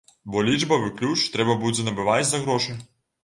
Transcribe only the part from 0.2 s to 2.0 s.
Бо лічбавы ключ трэба будзе